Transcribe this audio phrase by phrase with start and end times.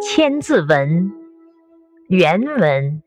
[0.02, 1.10] 《千字文》
[2.08, 3.02] 原文：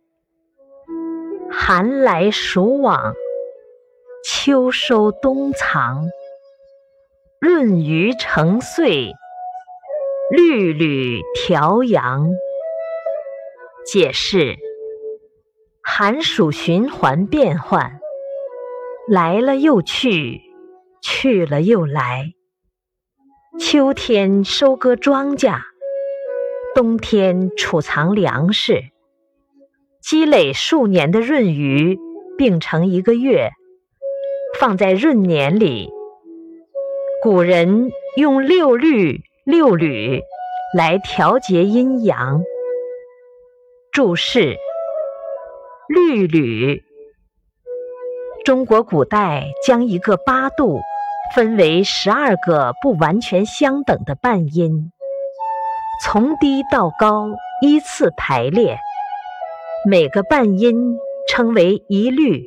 [1.49, 3.15] 寒来暑往，
[4.23, 6.07] 秋收冬藏。
[7.39, 9.11] 润余成岁，
[10.29, 12.29] 缕缕调阳。
[13.87, 14.55] 解释：
[15.81, 17.99] 寒暑循环变换，
[19.09, 20.41] 来了又去，
[21.01, 22.33] 去了又来。
[23.59, 25.59] 秋天收割庄稼，
[26.75, 28.85] 冬天储藏粮食，
[30.01, 31.99] 积累数年的闰余
[32.35, 33.51] 并成一个月，
[34.59, 35.91] 放在闰年里。
[37.21, 40.23] 古人用六律六缕
[40.75, 42.41] 来调节阴阳。
[43.91, 44.57] 注释：
[45.87, 46.81] 律吕，
[48.45, 50.79] 中国古代将一个八度
[51.35, 54.91] 分为十二个不完全相等的半音，
[56.03, 57.29] 从低到高
[57.61, 58.77] 依次排列，
[59.89, 60.97] 每个半音
[61.29, 62.43] 称为一律，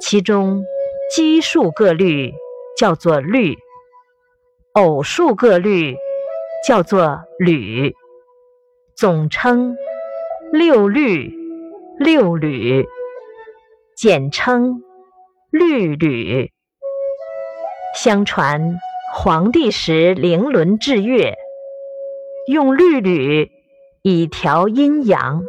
[0.00, 0.62] 其中
[1.10, 2.32] 奇数个律。
[2.76, 3.54] 叫做律，
[4.72, 5.96] 偶数个律
[6.66, 7.94] 叫做缕，
[8.96, 9.76] 总称
[10.50, 11.32] 六律
[12.00, 12.84] 六缕，
[13.96, 14.82] 简称
[15.52, 16.50] 律吕。
[17.94, 18.74] 相传
[19.14, 21.32] 黄帝时灵伦制乐，
[22.46, 23.50] 用律吕
[24.02, 25.42] 以调阴阳。